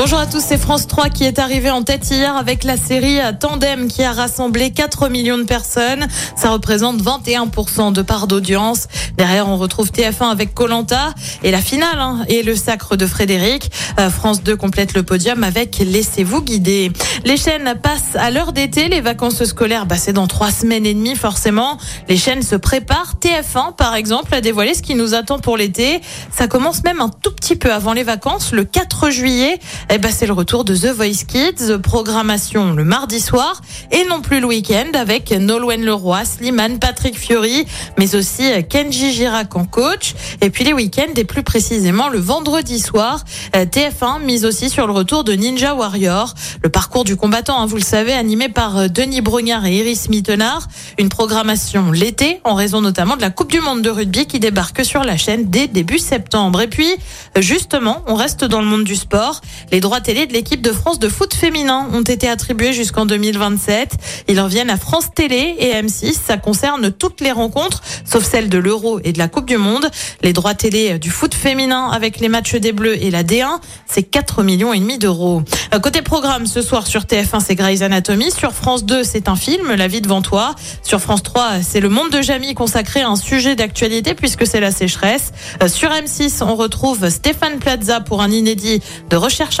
[0.00, 3.18] Bonjour à tous, c'est France 3 qui est arrivé en tête hier avec la série
[3.40, 6.06] Tandem qui a rassemblé 4 millions de personnes.
[6.36, 8.86] Ça représente 21% de part d'audience.
[9.16, 11.12] Derrière, on retrouve TF1 avec Colanta
[11.42, 13.72] et la finale hein, et le sacre de Frédéric.
[13.98, 16.92] Euh, France 2 complète le podium avec Laissez-vous guider.
[17.24, 18.86] Les chaînes passent à l'heure d'été.
[18.88, 21.76] Les vacances scolaires, bah, c'est dans trois semaines et demie forcément.
[22.08, 23.16] Les chaînes se préparent.
[23.20, 26.00] TF1, par exemple, a dévoilé ce qui nous attend pour l'été.
[26.30, 29.58] Ça commence même un tout petit peu avant les vacances, le 4 juillet.
[29.90, 34.20] Eh ben, c'est le retour de The Voice Kids, programmation le mardi soir et non
[34.20, 37.64] plus le week-end avec Nolwenn Leroy, Slimane, Patrick Fiori,
[37.96, 40.14] mais aussi Kenji Girac en coach.
[40.42, 43.24] Et puis les week-ends et plus précisément le vendredi soir,
[43.56, 47.64] euh, TF1 mise aussi sur le retour de Ninja Warrior, le parcours du combattant, hein,
[47.64, 50.68] vous le savez, animé par euh, Denis Brognard et Iris Mittenard.
[50.98, 54.84] Une programmation l'été en raison notamment de la Coupe du Monde de rugby qui débarque
[54.84, 56.60] sur la chaîne dès début septembre.
[56.60, 56.94] Et puis,
[57.36, 59.40] justement, on reste dans le monde du sport.
[59.80, 63.96] Droits télé de l'équipe de France de foot féminin ont été attribués jusqu'en 2027.
[64.28, 66.16] Ils reviennent à France Télé et M6.
[66.26, 69.88] Ça concerne toutes les rencontres, sauf celles de l'Euro et de la Coupe du Monde.
[70.22, 74.02] Les droits télé du foot féminin avec les matchs des Bleus et la D1, c'est
[74.02, 75.42] 4 millions et demi d'euros.
[75.74, 78.30] Euh, Côté programme, ce soir sur TF1, c'est Grey's Anatomy.
[78.30, 80.54] Sur France 2, c'est un film, La vie devant toi.
[80.82, 84.60] Sur France 3, c'est Le monde de Jamie consacré à un sujet d'actualité puisque c'est
[84.60, 85.32] la sécheresse.
[85.62, 89.60] Euh, Sur M6, on retrouve Stéphane Plaza pour un inédit de recherche